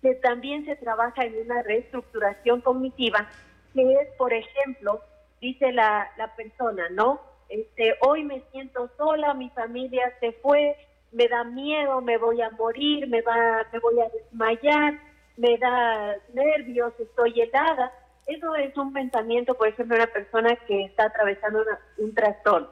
que 0.00 0.14
también 0.14 0.64
se 0.64 0.76
trabaja 0.76 1.26
en 1.26 1.36
una 1.44 1.62
reestructuración 1.62 2.62
cognitiva, 2.62 3.28
que 3.74 3.82
es, 3.82 4.08
por 4.16 4.32
ejemplo, 4.32 5.02
dice 5.42 5.72
la, 5.72 6.10
la 6.16 6.34
persona, 6.36 6.88
¿no? 6.92 7.20
Este, 7.50 7.96
hoy 8.00 8.24
me 8.24 8.42
siento 8.50 8.90
sola, 8.96 9.34
mi 9.34 9.50
familia 9.50 10.10
se 10.20 10.32
fue, 10.32 10.74
me 11.12 11.28
da 11.28 11.44
miedo, 11.44 12.00
me 12.00 12.18
voy 12.18 12.40
a 12.42 12.50
morir, 12.50 13.08
me, 13.08 13.22
va, 13.22 13.66
me 13.72 13.78
voy 13.78 14.00
a 14.00 14.08
desmayar, 14.08 15.00
me 15.36 15.56
da 15.58 16.16
nervios, 16.34 16.92
estoy 16.98 17.40
helada. 17.40 17.92
Eso 18.26 18.54
es 18.56 18.76
un 18.76 18.92
pensamiento, 18.92 19.54
por 19.54 19.68
ejemplo, 19.68 19.96
de 19.96 20.02
una 20.02 20.12
persona 20.12 20.56
que 20.66 20.84
está 20.84 21.04
atravesando 21.04 21.64
un 21.96 22.14
trastorno. 22.14 22.68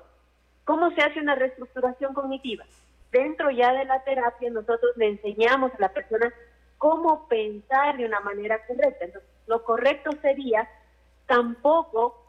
¿Cómo 0.65 0.91
se 0.91 1.01
hace 1.01 1.21
una 1.21 1.35
reestructuración 1.35 2.13
cognitiva? 2.13 2.65
Dentro 3.13 3.51
ya 3.51 3.73
de 3.73 3.85
la 3.85 4.03
terapia 4.05 4.51
nosotros 4.51 4.93
le 4.97 5.09
enseñamos 5.09 5.73
a 5.73 5.81
la 5.81 5.89
persona 5.93 6.33
cómo 6.77 7.27
pensar 7.29 7.97
de 7.97 8.05
una 8.05 8.21
manera 8.21 8.67
correcta. 8.67 9.05
Entonces, 9.05 9.31
lo 9.47 9.63
correcto 9.65 10.11
sería 10.21 10.69
tampoco 11.27 12.26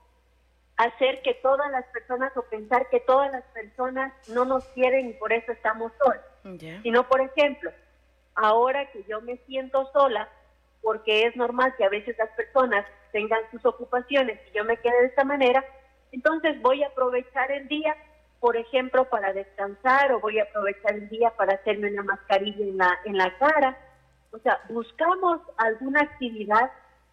hacer 0.78 1.22
que 1.24 1.34
todas 1.36 1.70
las 1.72 1.86
personas 1.88 2.36
o 2.38 2.44
pensar 2.44 2.88
que 2.90 3.00
todas 3.00 3.32
las 3.32 3.44
personas 3.46 4.14
no 4.30 4.46
nos 4.46 4.64
quieren 4.70 5.10
y 5.10 5.14
por 5.14 5.34
eso 5.34 5.52
estamos 5.52 5.92
solos. 5.98 6.22
Sino, 6.84 7.08
por 7.10 7.20
ejemplo, 7.20 7.72
ahora 8.36 8.90
que 8.92 9.04
yo 9.04 9.20
me 9.22 9.38
siento 9.48 9.92
sola, 9.92 10.30
porque 10.82 11.24
es 11.24 11.36
normal 11.36 11.76
que 11.78 11.84
a 11.84 11.90
veces 11.90 12.16
las 12.18 12.30
personas 12.30 12.86
tengan 13.12 13.42
sus 13.52 13.66
ocupaciones 13.66 14.40
y 14.48 14.56
yo 14.56 14.64
me 14.64 14.78
quede 14.78 15.02
de 15.02 15.08
esta 15.08 15.26
manera, 15.26 15.66
entonces 16.12 16.62
voy 16.62 16.84
a 16.84 16.88
aprovechar 16.88 17.52
el 17.52 17.68
día, 17.68 17.96
por 18.40 18.56
ejemplo, 18.56 19.06
para 19.10 19.34
descansar 19.34 20.14
o 20.14 20.20
voy 20.20 20.40
a 20.40 20.44
aprovechar 20.44 20.94
el 20.94 21.10
día 21.10 21.32
para 21.32 21.56
hacerme 21.56 21.92
una 21.92 22.04
mascarilla 22.04 22.64
en 22.64 22.78
la, 22.78 23.00
en 23.04 23.18
la 23.18 23.38
cara. 23.40 23.78
O 24.32 24.40
sea, 24.40 24.62
buscamos 24.70 25.42
alguna 25.58 26.02
actividad 26.02 26.72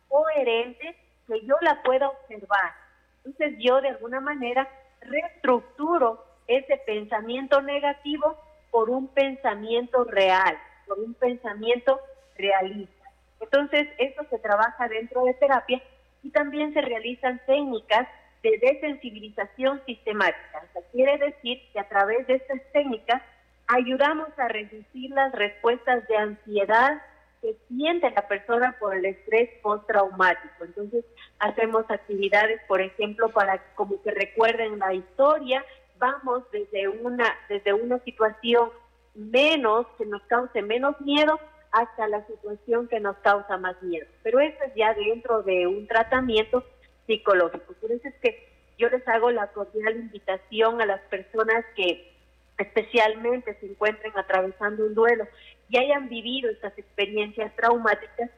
coherente 0.08 0.96
que 1.26 1.40
yo 1.46 1.56
la 1.62 1.82
pueda 1.82 2.08
observar 2.08 2.83
entonces 3.24 3.54
yo 3.58 3.80
de 3.80 3.88
alguna 3.88 4.20
manera 4.20 4.68
reestructuro 5.00 6.24
ese 6.46 6.76
pensamiento 6.86 7.62
negativo 7.62 8.36
por 8.70 8.90
un 8.90 9.08
pensamiento 9.08 10.04
real, 10.04 10.58
por 10.86 10.98
un 10.98 11.14
pensamiento 11.14 11.98
realista. 12.36 13.10
Entonces 13.40 13.88
eso 13.98 14.24
se 14.28 14.38
trabaja 14.38 14.88
dentro 14.88 15.24
de 15.24 15.34
terapia 15.34 15.82
y 16.22 16.30
también 16.30 16.74
se 16.74 16.80
realizan 16.80 17.40
técnicas 17.46 18.08
de 18.42 18.58
desensibilización 18.58 19.80
sistemática. 19.86 20.62
O 20.68 20.72
sea, 20.72 20.82
quiere 20.92 21.18
decir 21.18 21.62
que 21.72 21.80
a 21.80 21.88
través 21.88 22.26
de 22.26 22.34
estas 22.34 22.60
técnicas 22.72 23.22
ayudamos 23.68 24.28
a 24.38 24.48
reducir 24.48 25.10
las 25.10 25.32
respuestas 25.32 26.06
de 26.08 26.16
ansiedad, 26.16 27.00
que 27.44 27.58
siente 27.68 28.10
la 28.10 28.26
persona 28.26 28.74
por 28.80 28.96
el 28.96 29.04
estrés 29.04 29.50
postraumático. 29.60 30.64
Entonces, 30.64 31.04
hacemos 31.38 31.84
actividades, 31.90 32.58
por 32.66 32.80
ejemplo, 32.80 33.28
para 33.28 33.62
como 33.74 34.00
que 34.00 34.12
recuerden 34.12 34.78
la 34.78 34.94
historia, 34.94 35.62
vamos 35.98 36.42
desde 36.52 36.88
una 36.88 37.26
desde 37.50 37.74
una 37.74 37.98
situación 37.98 38.70
menos 39.14 39.86
que 39.98 40.06
nos 40.06 40.22
cause 40.22 40.62
menos 40.62 40.98
miedo 41.02 41.38
hasta 41.70 42.08
la 42.08 42.26
situación 42.26 42.88
que 42.88 42.98
nos 42.98 43.16
causa 43.18 43.58
más 43.58 43.80
miedo. 43.82 44.06
Pero 44.22 44.40
eso 44.40 44.56
es 44.66 44.74
ya 44.74 44.94
dentro 44.94 45.42
de 45.42 45.66
un 45.66 45.86
tratamiento 45.86 46.64
psicológico. 47.06 47.74
Por 47.74 47.92
eso 47.92 48.08
es 48.08 48.14
que 48.22 48.48
yo 48.78 48.88
les 48.88 49.06
hago 49.06 49.30
la 49.30 49.48
cordial 49.48 49.96
invitación 49.96 50.80
a 50.80 50.86
las 50.86 51.00
personas 51.02 51.62
que 51.76 52.10
especialmente 52.56 53.54
se 53.60 53.66
encuentren 53.66 54.12
atravesando 54.16 54.86
un 54.86 54.94
duelo 54.94 55.26
y 55.68 55.78
hayan 55.78 56.08
vivido 56.08 56.50
estas 56.50 56.76
experiencias 56.78 57.54
traumáticas, 57.56 58.30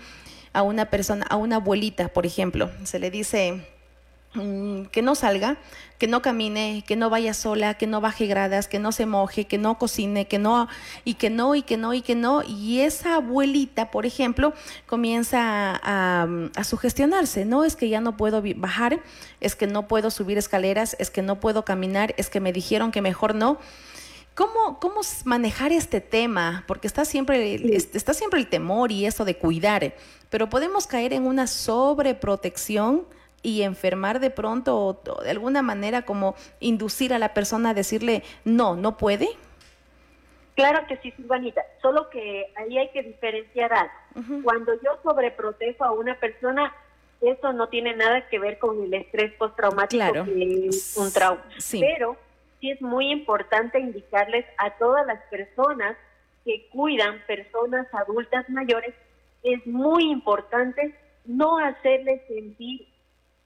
a 0.52 0.62
una 0.62 0.90
persona, 0.90 1.24
a 1.30 1.36
una 1.36 1.56
abuelita, 1.56 2.08
por 2.08 2.26
ejemplo? 2.26 2.72
Se 2.82 2.98
le 2.98 3.12
dice 3.12 3.64
que 4.90 5.00
no 5.02 5.14
salga, 5.14 5.58
que 5.98 6.08
no 6.08 6.20
camine, 6.20 6.82
que 6.86 6.96
no 6.96 7.08
vaya 7.08 7.34
sola, 7.34 7.74
que 7.74 7.86
no 7.86 8.00
baje 8.00 8.26
gradas, 8.26 8.66
que 8.66 8.80
no 8.80 8.90
se 8.90 9.06
moje, 9.06 9.46
que 9.46 9.58
no 9.58 9.78
cocine, 9.78 10.26
que 10.26 10.40
no, 10.40 10.68
y 11.04 11.14
que 11.14 11.30
no, 11.30 11.54
y 11.54 11.62
que 11.62 11.76
no, 11.76 11.94
y 11.94 12.02
que 12.02 12.16
no. 12.16 12.42
Y 12.42 12.80
esa 12.80 13.14
abuelita, 13.14 13.92
por 13.92 14.06
ejemplo, 14.06 14.52
comienza 14.86 15.80
a, 15.82 16.26
a, 16.56 16.64
sugestionarse, 16.64 17.44
¿no? 17.44 17.64
Es 17.64 17.76
que 17.76 17.88
ya 17.88 18.00
no 18.00 18.16
puedo 18.16 18.42
bajar, 18.56 19.00
es 19.40 19.54
que 19.54 19.68
no 19.68 19.86
puedo 19.86 20.10
subir 20.10 20.36
escaleras, 20.36 20.96
es 20.98 21.10
que 21.10 21.22
no 21.22 21.38
puedo 21.38 21.64
caminar, 21.64 22.14
es 22.16 22.28
que 22.28 22.40
me 22.40 22.52
dijeron 22.52 22.90
que 22.90 23.02
mejor 23.02 23.36
no. 23.36 23.58
¿Cómo, 24.34 24.80
¿Cómo 24.80 25.02
manejar 25.24 25.70
este 25.70 26.00
tema? 26.00 26.64
Porque 26.66 26.88
está 26.88 27.04
siempre, 27.04 27.76
está 27.76 28.14
siempre 28.14 28.40
el 28.40 28.48
temor 28.48 28.90
y 28.90 29.06
eso 29.06 29.24
de 29.24 29.36
cuidar, 29.36 29.94
pero 30.28 30.50
podemos 30.50 30.88
caer 30.88 31.12
en 31.12 31.24
una 31.24 31.46
sobreprotección 31.46 33.06
y 33.44 33.62
enfermar 33.62 34.18
de 34.18 34.30
pronto 34.30 34.76
o, 34.76 35.22
de 35.22 35.30
alguna 35.30 35.62
manera 35.62 36.02
como 36.02 36.34
inducir 36.58 37.14
a 37.14 37.20
la 37.20 37.34
persona 37.34 37.70
a 37.70 37.74
decirle 37.74 38.24
no, 38.44 38.74
no 38.74 38.96
puede? 38.96 39.28
Claro 40.56 40.86
que 40.88 40.96
sí, 40.96 41.12
Silvanita, 41.12 41.62
solo 41.82 42.10
que 42.10 42.52
ahí 42.56 42.78
hay 42.78 42.88
que 42.90 43.02
diferenciar 43.02 43.72
algo. 43.72 44.42
Cuando 44.42 44.72
yo 44.74 44.98
sobreprotejo 45.02 45.84
a 45.84 45.92
una 45.92 46.18
persona, 46.18 46.72
eso 47.20 47.52
no 47.52 47.68
tiene 47.68 47.94
nada 47.94 48.28
que 48.28 48.38
ver 48.38 48.58
con 48.58 48.82
el 48.82 48.94
estrés 48.94 49.32
postraumático 49.34 50.00
claro. 50.00 50.24
que 50.24 50.68
es 50.68 50.96
un 50.96 51.12
trauma. 51.12 51.44
Pero 51.80 52.16
sí 52.60 52.70
es 52.70 52.80
muy 52.80 53.10
importante 53.10 53.78
indicarles 53.78 54.46
a 54.58 54.70
todas 54.78 55.06
las 55.06 55.20
personas 55.24 55.96
que 56.44 56.68
cuidan 56.68 57.20
personas 57.26 57.86
adultas 57.92 58.48
mayores, 58.48 58.94
es 59.42 59.66
muy 59.66 60.10
importante 60.10 60.94
no 61.24 61.58
hacerles 61.58 62.22
sentir 62.28 62.86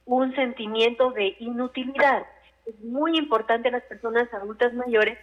un 0.08 0.34
sentimiento 0.34 1.10
de 1.10 1.36
inutilidad. 1.38 2.24
Es 2.66 2.78
muy 2.80 3.16
importante 3.18 3.68
a 3.68 3.72
las 3.72 3.82
personas 3.84 4.32
adultas 4.32 4.72
mayores 4.72 5.18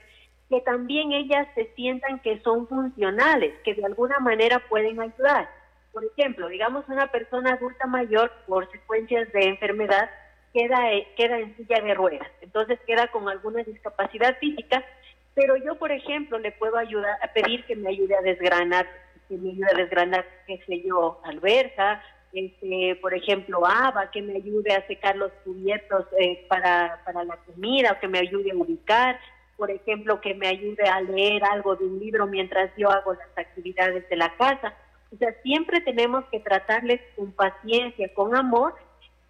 que 0.48 0.62
también 0.62 1.12
ellas 1.12 1.48
se 1.56 1.74
sientan 1.76 2.20
que 2.20 2.40
son 2.42 2.68
funcionales, 2.68 3.54
que 3.64 3.74
de 3.74 3.84
alguna 3.84 4.20
manera 4.20 4.60
pueden 4.70 5.02
ayudar. 5.02 5.50
Por 5.92 6.06
ejemplo, 6.06 6.50
digamos 6.50 6.88
una 6.88 7.08
persona 7.08 7.54
adulta 7.54 7.88
mayor 7.88 8.32
por 8.48 8.70
secuencias 8.72 9.32
de 9.34 9.48
enfermedad 9.48 10.10
queda, 10.54 10.78
queda 11.18 11.40
en 11.40 11.58
silla 11.58 11.82
de 11.82 11.94
ruedas, 11.96 12.30
entonces 12.42 12.80
queda 12.86 13.08
con 13.08 13.28
alguna 13.28 13.64
discapacidad 13.64 14.38
física, 14.38 14.86
pero 15.34 15.56
yo, 15.58 15.76
por 15.80 15.92
ejemplo, 15.92 16.38
le 16.38 16.52
puedo 16.52 16.78
ayudar 16.78 17.18
a 17.24 17.34
pedir 17.34 17.66
que 17.66 17.76
me 17.76 17.90
ayude 17.90 18.16
a 18.16 18.22
desgranar, 18.22 18.88
que 19.28 19.36
me 19.36 19.50
ayude 19.50 19.68
a 19.74 19.78
desgranar, 19.78 20.26
qué 20.46 20.62
sé 20.68 20.84
yo, 20.84 21.20
alberja, 21.24 22.02
este, 22.36 22.98
por 23.02 23.14
ejemplo, 23.14 23.66
ABA, 23.66 24.12
que 24.12 24.22
me 24.22 24.36
ayude 24.36 24.74
a 24.74 24.86
secar 24.88 25.16
los 25.16 25.32
cubiertos 25.44 26.06
eh, 26.20 26.46
para, 26.50 27.02
para 27.06 27.24
la 27.24 27.38
comida, 27.38 27.94
o 27.94 28.00
que 28.00 28.08
me 28.08 28.20
ayude 28.20 28.52
a 28.52 28.56
ubicar, 28.56 29.20
por 29.58 29.72
ejemplo, 29.72 30.20
que 30.20 30.34
me 30.34 30.48
ayude 30.48 30.84
a 30.84 31.00
leer 31.02 31.44
algo 31.46 31.76
de 31.76 31.86
un 31.86 32.00
libro 32.00 32.28
mientras 32.28 32.72
yo 32.76 32.90
hago 32.90 33.14
las 33.14 33.38
actividades 33.38 34.08
de 34.10 34.18
la 34.18 34.36
casa. 34.36 34.74
O 35.14 35.18
sea, 35.18 35.34
siempre 35.44 35.80
tenemos 35.82 36.26
que 36.26 36.42
tratarles 36.42 37.00
con 37.16 37.32
paciencia, 37.32 38.14
con 38.14 38.36
amor 38.36 38.76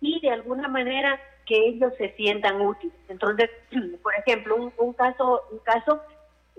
y 0.02 0.20
de 0.22 0.32
alguna 0.32 0.68
manera 0.68 1.20
que 1.46 1.56
ellos 1.56 1.94
se 2.00 2.12
sientan 2.16 2.60
útiles. 2.60 2.98
Entonces, 3.08 3.52
por 4.02 4.16
ejemplo, 4.16 4.56
un, 4.56 4.74
un 4.78 4.94
caso, 4.94 5.44
un 5.52 5.60
caso, 5.60 6.02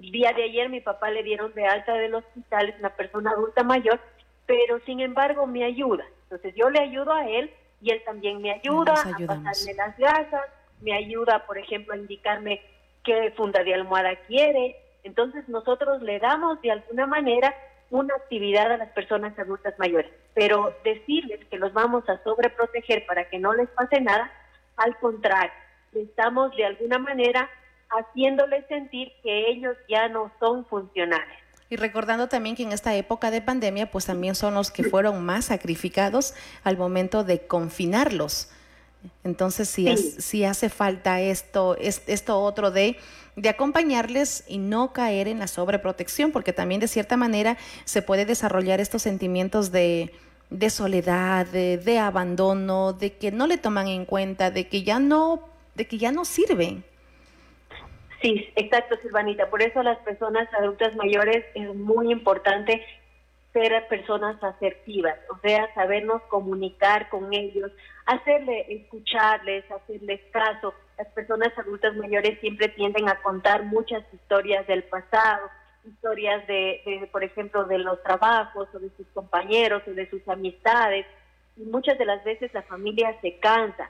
el 0.01 0.13
día 0.13 0.33
de 0.33 0.45
ayer 0.45 0.69
mi 0.69 0.81
papá 0.81 1.11
le 1.11 1.25
dieron 1.25 1.53
de 1.55 1.67
alta 1.67 1.95
del 1.95 2.15
hospital, 2.15 2.69
es 2.69 2.79
una 2.79 2.91
persona 2.91 3.33
adulta 3.33 3.65
mayor, 3.65 3.99
pero 4.47 4.81
sin 4.87 5.01
embargo 5.01 5.47
me 5.47 5.65
ayuda. 5.65 6.05
Entonces 6.25 6.55
yo 6.57 6.71
le 6.71 6.81
ayudo 6.81 7.13
a 7.13 7.29
él 7.29 7.53
y 7.81 7.91
él 7.91 8.03
también 8.05 8.41
me 8.41 8.53
ayuda 8.53 8.93
a 8.95 9.27
pasarme 9.27 9.75
las 9.77 9.97
gasas, 9.99 10.45
me 10.81 10.93
ayuda, 10.95 11.47
por 11.47 11.59
ejemplo, 11.59 11.95
a 11.95 11.97
indicarme 11.97 12.61
qué 13.05 13.33
funda 13.37 13.63
de 13.63 13.75
almohada 13.75 14.17
quiere. 14.27 14.77
Entonces 15.05 15.49
nosotros 15.49 16.03
le 16.03 16.19
damos 16.19 16.61
de 16.63 16.73
alguna 16.73 17.07
manera 17.07 17.55
una 17.91 18.15
actividad 18.15 18.73
a 18.73 18.77
las 18.77 18.91
personas 18.91 19.39
adultas 19.39 19.79
mayores, 19.79 20.11
pero 20.35 20.75
decirles 20.83 21.45
que 21.49 21.59
los 21.59 21.73
vamos 21.73 22.09
a 22.09 22.23
sobreproteger 22.25 23.07
para 23.07 23.29
que 23.29 23.39
no 23.39 23.53
les 23.53 23.69
pase 23.71 24.01
nada, 24.01 24.31
al 24.77 24.99
contrario, 24.99 25.53
estamos 25.95 26.55
de 26.57 26.67
alguna 26.67 26.99
manera 26.99 27.49
haciéndoles 27.91 28.67
sentir 28.67 29.13
que 29.23 29.49
ellos 29.49 29.77
ya 29.89 30.09
no 30.09 30.33
son 30.41 30.67
funcionales. 30.67 31.39
Y 31.69 31.77
recordando 31.77 32.29
también 32.29 32.55
que 32.55 32.63
en 32.63 32.73
esta 32.73 32.95
época 32.95 33.31
de 33.31 33.43
pandemia, 33.43 33.91
pues 33.91 34.07
también 34.07 34.35
son 34.35 34.55
los 34.55 34.71
que 34.71 34.85
fueron 34.85 35.25
más 35.25 35.47
sacrificados 35.47 36.35
al 36.63 36.77
momento 36.77 37.25
de 37.25 37.47
confinarlos. 37.47 38.49
Entonces, 39.25 39.69
si, 39.69 39.97
si 39.97 40.45
hace 40.45 40.69
falta 40.69 41.21
esto, 41.21 41.77
esto 41.79 42.41
otro 42.41 42.71
de, 42.71 42.97
de 43.35 43.49
acompañarles 43.49 44.45
y 44.47 44.59
no 44.59 44.93
caer 44.93 45.29
en 45.29 45.41
la 45.41 45.49
sobreprotección, 45.49 46.33
porque 46.33 46.53
también 46.53 46.81
de 46.81 46.89
cierta 46.89 47.17
manera 47.17 47.57
se 47.85 48.03
puede 48.03 48.27
desarrollar 48.27 48.81
estos 48.81 49.03
sentimientos 49.03 49.73
de, 49.73 50.13
de 50.51 50.71
soledad, 50.71 51.47
de, 51.47 51.79
de, 51.79 51.99
abandono, 51.99 52.93
de 52.93 53.15
que 53.15 53.33
no 53.33 53.47
le 53.47 53.59
toman 53.59 53.89
en 53.89 54.05
cuenta, 54.05 54.51
de 54.51 54.69
que 54.69 54.83
ya 54.83 54.99
no, 54.99 55.49
de 55.75 55.87
que 55.87 55.99
ya 55.99 56.13
no 56.13 56.25
sirven. 56.25 56.85
Sí, 58.23 58.51
exacto, 58.57 58.97
Silvanita. 59.03 59.51
Por 59.51 59.63
eso 59.63 59.83
las 59.83 59.99
personas 59.99 60.49
adultas 60.55 60.95
mayores 60.97 61.45
es 61.55 61.75
muy 61.75 62.11
importante 62.11 62.85
ser 63.53 63.87
personas 63.89 64.43
asertivas, 64.43 65.19
o 65.31 65.39
sea, 65.41 65.73
sabernos 65.75 66.21
comunicar 66.29 67.09
con 67.09 67.33
ellos, 67.33 67.73
hacerle, 68.05 68.67
escucharles, 68.69 69.65
hacerles 69.71 70.21
caso. 70.31 70.75
Las 70.99 71.09
personas 71.09 71.57
adultas 71.59 71.95
mayores 71.97 72.39
siempre 72.41 72.69
tienden 72.69 73.09
a 73.09 73.23
contar 73.23 73.65
muchas 73.65 74.03
historias 74.13 74.67
del 74.67 74.85
pasado, 74.85 75.49
historias 75.87 76.47
de, 76.47 76.83
de, 76.85 77.09
por 77.11 77.25
ejemplo, 77.25 77.65
de 77.65 77.79
los 77.79 78.03
trabajos 78.03 78.69
o 78.75 78.79
de 78.79 78.91
sus 78.97 79.07
compañeros 79.09 79.83
o 79.87 79.93
de 79.93 80.09
sus 80.11 80.27
amistades. 80.29 81.07
Y 81.57 81.63
muchas 81.63 81.97
de 81.97 82.05
las 82.05 82.23
veces 82.25 82.53
la 82.53 82.63
familia 82.63 83.17
se 83.23 83.39
cansa 83.39 83.89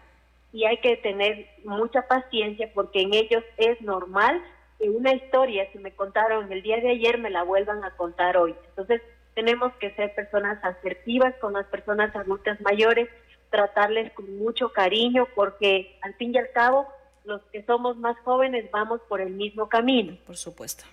y 0.52 0.64
hay 0.64 0.78
que 0.78 0.96
tener 0.96 1.46
mucha 1.64 2.06
paciencia 2.08 2.70
porque 2.74 3.02
en 3.02 3.14
ellos 3.14 3.44
es 3.56 3.80
normal 3.80 4.42
que 4.78 4.90
una 4.90 5.14
historia 5.14 5.70
que 5.70 5.78
me 5.78 5.92
contaron 5.92 6.50
el 6.52 6.62
día 6.62 6.78
de 6.78 6.90
ayer 6.90 7.18
me 7.18 7.30
la 7.30 7.42
vuelvan 7.42 7.84
a 7.84 7.96
contar 7.96 8.36
hoy. 8.36 8.54
Entonces 8.68 9.02
tenemos 9.34 9.72
que 9.74 9.90
ser 9.94 10.14
personas 10.14 10.62
asertivas 10.64 11.34
con 11.40 11.52
las 11.52 11.66
personas 11.66 12.14
adultas 12.16 12.60
mayores, 12.60 13.08
tratarles 13.50 14.12
con 14.12 14.36
mucho 14.38 14.72
cariño 14.72 15.28
porque 15.34 15.98
al 16.02 16.14
fin 16.14 16.34
y 16.34 16.38
al 16.38 16.50
cabo 16.52 16.86
los 17.24 17.42
que 17.52 17.62
somos 17.64 17.96
más 17.96 18.16
jóvenes 18.20 18.70
vamos 18.70 19.00
por 19.08 19.20
el 19.20 19.30
mismo 19.30 19.68
camino. 19.68 20.16
Por 20.26 20.36
supuesto. 20.36 20.84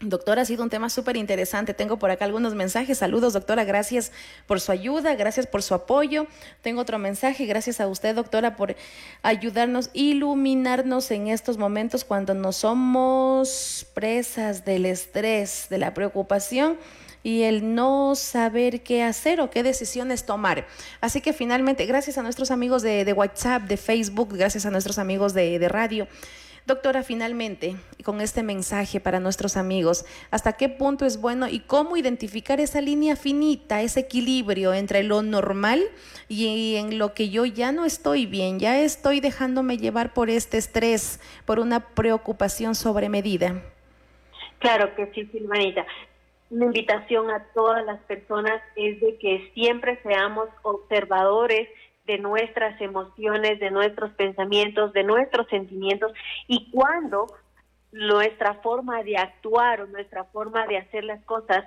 Doctora, 0.00 0.42
ha 0.42 0.44
sido 0.44 0.62
un 0.62 0.68
tema 0.68 0.90
súper 0.90 1.16
interesante. 1.16 1.72
Tengo 1.72 1.98
por 1.98 2.10
acá 2.10 2.26
algunos 2.26 2.54
mensajes. 2.54 2.98
Saludos, 2.98 3.32
doctora. 3.32 3.64
Gracias 3.64 4.12
por 4.46 4.60
su 4.60 4.70
ayuda, 4.70 5.14
gracias 5.14 5.46
por 5.46 5.62
su 5.62 5.72
apoyo. 5.72 6.26
Tengo 6.60 6.82
otro 6.82 6.98
mensaje. 6.98 7.46
Gracias 7.46 7.80
a 7.80 7.88
usted, 7.88 8.14
doctora, 8.14 8.56
por 8.56 8.76
ayudarnos, 9.22 9.88
iluminarnos 9.94 11.10
en 11.12 11.28
estos 11.28 11.56
momentos 11.56 12.04
cuando 12.04 12.34
no 12.34 12.52
somos 12.52 13.86
presas 13.94 14.66
del 14.66 14.84
estrés, 14.84 15.68
de 15.70 15.78
la 15.78 15.94
preocupación 15.94 16.76
y 17.22 17.44
el 17.44 17.74
no 17.74 18.14
saber 18.16 18.82
qué 18.82 19.02
hacer 19.02 19.40
o 19.40 19.48
qué 19.48 19.62
decisiones 19.62 20.26
tomar. 20.26 20.66
Así 21.00 21.22
que 21.22 21.32
finalmente, 21.32 21.86
gracias 21.86 22.18
a 22.18 22.22
nuestros 22.22 22.50
amigos 22.50 22.82
de, 22.82 23.10
WhatsApp, 23.14 23.62
de 23.62 23.78
Facebook, 23.78 24.36
gracias 24.36 24.66
a 24.66 24.70
nuestros 24.70 24.98
amigos 24.98 25.32
de, 25.32 25.58
de 25.58 25.68
radio. 25.70 26.06
Doctora, 26.66 27.04
finalmente, 27.04 27.76
con 28.02 28.20
este 28.20 28.42
mensaje 28.42 28.98
para 28.98 29.20
nuestros 29.20 29.56
amigos, 29.56 30.04
¿hasta 30.32 30.54
qué 30.54 30.68
punto 30.68 31.06
es 31.06 31.20
bueno 31.20 31.46
y 31.46 31.60
cómo 31.60 31.96
identificar 31.96 32.58
esa 32.58 32.80
línea 32.80 33.14
finita, 33.14 33.82
ese 33.82 34.00
equilibrio 34.00 34.74
entre 34.74 35.04
lo 35.04 35.22
normal 35.22 35.80
y 36.28 36.74
en 36.74 36.98
lo 36.98 37.14
que 37.14 37.28
yo 37.28 37.46
ya 37.46 37.70
no 37.70 37.84
estoy 37.84 38.26
bien, 38.26 38.58
ya 38.58 38.80
estoy 38.80 39.20
dejándome 39.20 39.78
llevar 39.78 40.12
por 40.12 40.28
este 40.28 40.58
estrés, 40.58 41.20
por 41.44 41.60
una 41.60 41.78
preocupación 41.90 42.74
sobre 42.74 43.08
medida? 43.08 43.62
Claro 44.58 44.92
que 44.96 45.06
sí, 45.14 45.24
Silvanita. 45.26 45.86
Una 46.50 46.64
invitación 46.64 47.30
a 47.30 47.44
todas 47.54 47.86
las 47.86 48.00
personas 48.00 48.60
es 48.74 49.00
de 49.00 49.16
que 49.18 49.52
siempre 49.54 50.00
seamos 50.02 50.48
observadores 50.62 51.68
de 52.06 52.18
nuestras 52.18 52.80
emociones, 52.80 53.58
de 53.58 53.70
nuestros 53.70 54.12
pensamientos, 54.12 54.92
de 54.92 55.02
nuestros 55.02 55.48
sentimientos 55.48 56.12
y 56.46 56.70
cuando 56.70 57.26
nuestra 57.92 58.54
forma 58.54 59.02
de 59.02 59.16
actuar 59.16 59.80
o 59.80 59.86
nuestra 59.86 60.24
forma 60.24 60.66
de 60.66 60.78
hacer 60.78 61.04
las 61.04 61.22
cosas 61.24 61.64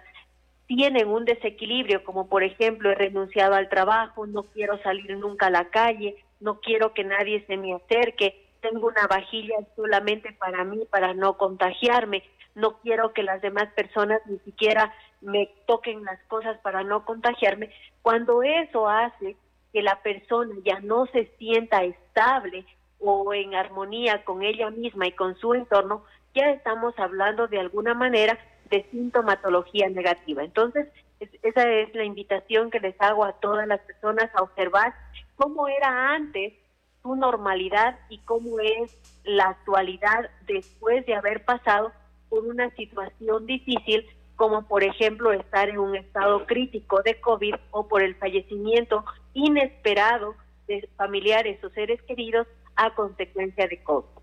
tienen 0.68 1.08
un 1.08 1.26
desequilibrio, 1.26 2.04
como 2.04 2.30
por 2.30 2.44
ejemplo 2.44 2.92
he 2.92 2.96
renunciado 2.96 3.56
al 3.56 3.70
trabajo, 3.70 4.28
no 4.28 4.44
quiero 4.44 4.82
salir 4.84 5.18
nunca 5.18 5.48
a 5.48 5.52
la 5.52 5.70
calle, 5.70 6.24
no 6.40 6.60
quiero 6.62 6.94
que 6.94 7.04
nadie 7.04 7.44
se 7.48 7.58
me 7.58 7.74
acerque, 7.74 8.46
tengo 8.62 8.88
una 8.88 9.08
vajilla 9.08 9.56
solamente 9.76 10.32
para 10.34 10.64
mí, 10.64 10.86
para 10.90 11.14
no 11.14 11.38
contagiarme, 11.38 12.24
no 12.56 12.80
quiero 12.80 13.14
que 13.14 13.24
las 13.24 13.42
demás 13.42 13.70
personas 13.74 14.22
ni 14.28 14.38
siquiera 14.40 14.94
me 15.22 15.50
toquen 15.66 16.04
las 16.04 16.20
cosas 16.28 16.58
para 16.60 16.84
no 16.84 17.04
contagiarme. 17.04 17.72
Cuando 18.02 18.44
eso 18.44 18.88
hace 18.88 19.36
que 19.74 19.82
la 19.82 20.02
persona 20.02 20.56
ya 20.64 20.80
no 20.80 21.06
se 21.08 21.26
sienta 21.38 21.84
estable 21.84 22.66
o 23.00 23.34
en 23.34 23.56
armonía 23.56 24.24
con 24.24 24.44
ella 24.44 24.70
misma 24.70 25.08
y 25.08 25.12
con 25.14 25.36
su 25.36 25.54
entorno, 25.54 26.04
ya 26.34 26.52
estamos 26.52 26.94
hablando 26.98 27.48
de 27.48 27.60
alguna 27.60 27.94
manera 27.94 28.38
de 28.70 28.84
sintomatología 28.92 29.90
negativa. 29.90 30.44
Entonces, 30.44 30.88
esa 31.20 31.70
es 31.70 31.94
la 31.96 32.04
invitación 32.04 32.72
que 32.72 32.80
les 32.80 33.00
hago 33.00 33.26
a 33.26 33.34
todas 33.34 33.68
las 33.68 33.82
personas 33.82 34.30
a 34.34 34.44
observar 34.44 34.94
cómo 35.36 35.68
era 35.68 36.14
antes 36.14 36.54
su 37.02 37.16
normalidad 37.16 37.98
y 38.10 38.20
cómo 38.20 38.60
es 38.60 38.98
la 39.24 39.50
actualidad 39.50 40.30
después 40.46 41.06
de 41.06 41.16
haber 41.16 41.44
pasado 41.46 41.92
por 42.30 42.46
una 42.46 42.70
situación 42.76 43.46
difícil 43.46 44.06
como 44.40 44.66
por 44.66 44.86
ejemplo 44.86 45.34
estar 45.34 45.68
en 45.68 45.80
un 45.80 45.98
estado 45.98 46.46
crítico 46.46 47.02
de 47.02 47.20
COVID 47.20 47.56
o 47.72 47.90
por 47.90 48.02
el 48.02 48.16
fallecimiento 48.16 49.04
inesperado 49.34 50.34
de 50.66 50.88
familiares 50.96 51.62
o 51.62 51.70
seres 51.72 52.02
queridos 52.04 52.48
a 52.78 52.96
consecuencia 52.96 53.68
de 53.68 53.84
COVID. 53.84 54.19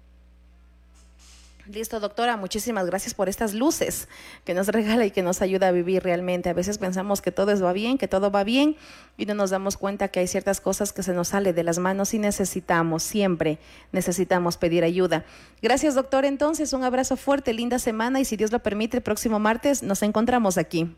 Listo, 1.69 1.99
doctora, 1.99 2.37
muchísimas 2.37 2.87
gracias 2.87 3.15
por 3.15 3.29
estas 3.29 3.53
luces 3.53 4.09
que 4.45 4.55
nos 4.55 4.69
regala 4.69 5.05
y 5.05 5.11
que 5.11 5.23
nos 5.23 5.43
ayuda 5.43 5.69
a 5.69 5.73
vivir 5.73 6.05
realmente. 6.05 6.49
A 6.49 6.53
veces 6.53 6.79
pensamos 6.79 7.21
que 7.21 7.33
todo 7.33 7.61
va 7.61 7.73
bien, 7.73 7.99
que 7.99 8.07
todo 8.07 8.31
va 8.31 8.45
bien 8.45 8.77
y 9.17 9.27
no 9.27 9.35
nos 9.35 9.51
damos 9.51 9.77
cuenta 9.77 10.07
que 10.09 10.21
hay 10.21 10.29
ciertas 10.29 10.61
cosas 10.61 10.93
que 10.93 11.03
se 11.03 11.13
nos 11.13 11.29
sale 11.29 11.53
de 11.53 11.65
las 11.65 11.81
manos 11.81 12.15
y 12.15 12.21
necesitamos, 12.21 13.03
siempre 13.03 13.59
necesitamos 13.91 14.57
pedir 14.59 14.85
ayuda. 14.85 15.25
Gracias, 15.61 15.97
doctor. 15.97 16.25
Entonces, 16.25 16.73
un 16.73 16.85
abrazo 16.85 17.17
fuerte, 17.17 17.53
linda 17.53 17.81
semana 17.81 18.21
y 18.21 18.25
si 18.25 18.37
Dios 18.37 18.53
lo 18.53 18.61
permite, 18.61 18.99
el 18.99 19.03
próximo 19.03 19.41
martes 19.41 19.83
nos 19.83 20.05
encontramos 20.05 20.59
aquí. 20.59 20.95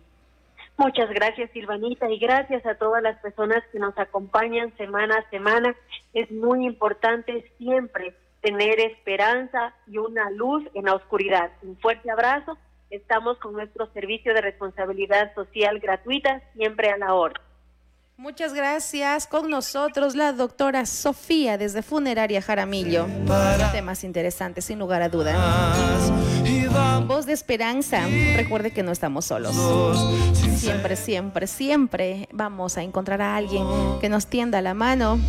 Muchas 0.77 1.09
gracias, 1.11 1.51
Silvanita, 1.53 2.11
y 2.11 2.19
gracias 2.19 2.65
a 2.67 2.75
todas 2.75 3.03
las 3.03 3.19
personas 3.21 3.65
que 3.73 3.79
nos 3.79 3.97
acompañan 3.99 4.77
semana 4.77 5.17
a 5.17 5.31
semana. 5.31 5.75
Es 6.13 6.31
muy 6.31 6.67
importante 6.67 7.51
siempre 7.57 8.15
tener 8.41 8.81
esperanza 8.81 9.75
y 9.87 9.99
una 9.99 10.31
luz 10.31 10.65
en 10.75 10.85
la 10.85 10.95
oscuridad. 10.95 11.51
Un 11.63 11.77
fuerte 11.79 12.11
abrazo. 12.11 12.57
Estamos 12.91 13.39
con 13.39 13.53
nuestro 13.53 13.91
servicio 13.93 14.33
de 14.33 14.41
responsabilidad 14.41 15.35
social 15.35 15.79
gratuita, 15.81 16.43
siempre 16.55 16.91
a 16.91 16.97
la 16.97 17.15
hora. 17.15 17.41
Muchas 18.17 18.53
gracias. 18.53 19.29
Con 19.29 19.49
nosotros 19.49 20.17
la 20.17 20.33
doctora 20.33 20.87
Sofía 20.87 21.57
desde 21.57 21.83
Funeraria 21.83 22.43
Jaramillo. 22.43 23.07
Temas 23.71 24.03
interesantes, 24.03 24.65
sin 24.65 24.81
lugar 24.81 25.03
a 25.03 25.09
dudas. 25.09 25.37
Voz 27.07 27.27
de 27.27 27.33
esperanza. 27.33 28.01
Recuerde 28.35 28.73
que 28.73 28.83
no 28.83 28.91
estamos 28.91 29.27
solos. 29.27 29.55
Siempre, 30.57 30.97
siempre, 30.97 31.47
siempre 31.47 32.29
vamos 32.33 32.77
a 32.77 32.83
encontrar 32.83 33.23
a 33.23 33.37
alguien 33.37 33.65
que 34.01 34.09
nos 34.09 34.27
tienda 34.27 34.61
la 34.63 34.75
mano 34.75 35.21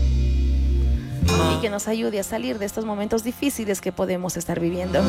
y 1.55 1.61
que 1.61 1.69
nos 1.69 1.87
ayude 1.87 2.19
a 2.19 2.23
salir 2.23 2.59
de 2.59 2.65
estos 2.65 2.85
momentos 2.85 3.23
difíciles 3.23 3.81
que 3.81 3.91
podemos 3.91 4.37
estar 4.37 4.59
viviendo. 4.59 5.01